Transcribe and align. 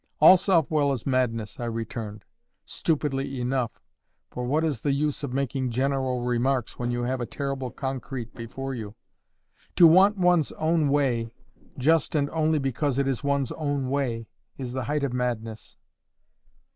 "All 0.19 0.35
self 0.35 0.71
will 0.71 0.91
is 0.93 1.05
madness," 1.05 1.59
I 1.59 1.65
returned—stupidly 1.65 3.39
enough 3.39 3.79
For 4.31 4.43
what 4.47 4.63
is 4.63 4.81
the 4.81 4.93
use 4.93 5.23
of 5.23 5.31
making 5.31 5.69
general 5.69 6.21
remarks 6.23 6.79
when 6.79 6.89
you 6.89 7.03
have 7.03 7.21
a 7.21 7.27
terrible 7.27 7.69
concrete 7.69 8.33
before 8.33 8.73
you? 8.73 8.95
"To 9.75 9.85
want 9.85 10.17
one's 10.17 10.53
own 10.53 10.89
way 10.89 11.29
just 11.77 12.15
and 12.15 12.31
only 12.31 12.57
because 12.57 12.97
it 12.97 13.07
is 13.07 13.23
one's 13.23 13.51
own 13.51 13.91
way 13.91 14.25
is 14.57 14.73
the 14.73 14.85
height 14.85 15.03
of 15.03 15.13
madness." 15.13 15.77